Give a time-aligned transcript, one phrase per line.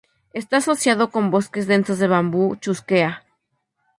[0.33, 3.23] Está asociado con bosques densos de bambú "Chusquea".